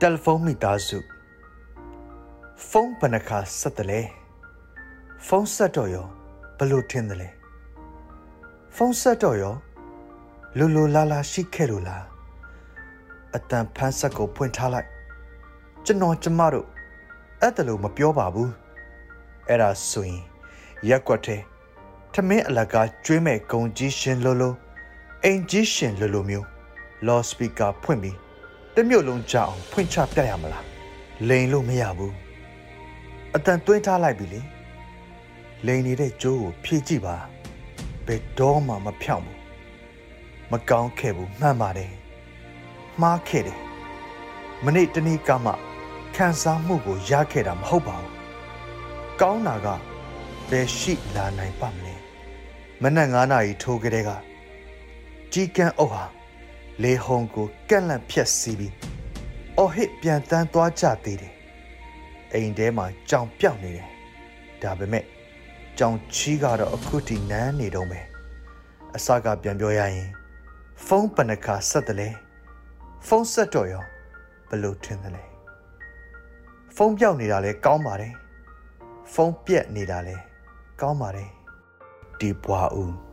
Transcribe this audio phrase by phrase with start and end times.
[0.00, 0.98] တယ်လီဖုန်းမိသားစု
[2.68, 4.00] ဖုန်းဘယ်နှခါဆက်တယ်လဲ
[5.26, 6.06] ဖုန်းဆက်တော့ရော
[6.58, 7.28] ဘယ်လိုထင်တယ်လဲ
[8.74, 9.54] ဖုန်းဆက်တော့ရော
[10.58, 12.04] လူလူလာလာရှိခဲ့လို့လား
[13.36, 14.88] အတန်ဖန်းဆက်ကိုဖွင့်ထားလိုက်
[15.84, 16.66] ကျွန်တော်ကျမတို့
[17.40, 18.52] အဲ့ဒါလို့မပြောပါဘူး
[19.48, 20.22] အဲ့ဒါဆိုရင်
[20.88, 21.40] ရက်ွက်တဲ့
[22.12, 24.54] ထမင်းအလကားကျွေးမဲ့ဂုံကြီးရှင်လိုလို
[25.24, 26.46] အိမ်ကြီးရှင်လိုလိုမျိုး
[27.06, 28.25] လော့စပီကာဖွင့်ပြီး
[28.78, 30.66] တမျိုးလုံးကြအောင်ဖွင့်ချပြရမလား
[31.28, 32.14] လိန်လို့မရဘူး
[33.34, 34.40] အတန်သွင်းထားလိုက်ပြီလေ
[35.66, 37.16] လိန်နေတဲ့ကြိုးကိုဖြည့်ကြည့်ပါ
[38.06, 39.40] ဘယ်တော့မှမဖြောင်းဘူး
[40.50, 41.92] မကောင်းခဲ့ဘူးမှန်ပါတယ်
[43.00, 43.60] မှားခဲ့တယ်
[44.64, 45.52] မနေ့တနေ့ကမှ
[46.16, 48.12] ခံစားမှုကိုရခဲ့တာမဟုတ်ပါဘူး
[49.20, 49.66] ကောင်းတာက
[50.50, 51.94] ဘယ်ရှိလာနိုင်ပါမလဲ
[52.82, 54.10] မနက်9နာရီထိုးကြတဲ့က
[55.32, 56.04] ကြီးကန်းအုပ်ဟာ
[56.82, 58.74] လေဟုံကိုကန့်လန့်ဖြက်စီးပြီး
[59.58, 61.34] အော်ဟစ်ပြန်တန်းသွားကြသေးတယ်
[62.32, 63.88] အိမ်ထဲမှာကြောင်ပြောက်နေတယ်
[64.62, 65.04] ဒါပေမဲ့
[65.78, 68.06] ကြောင်ချီးကတော့အခုထိနန်းနေတော့မယ်
[68.96, 70.08] အစကပြန်ပြောရရင်
[70.86, 72.08] ဖုန်းပနခါဆက်တယ်လေ
[73.06, 73.84] ဖုန်းဆက်တော့ရော
[74.48, 75.24] ဘယ်လိုထင်တယ်လဲ
[76.76, 78.14] ဖုန်းပြောက်နေတာလဲကောင်းပါတယ်
[79.12, 80.16] ဖုန်းပြက်နေတာလဲ
[80.80, 81.30] ကောင်းပါတယ်
[82.20, 83.05] ဒီဘွားဦး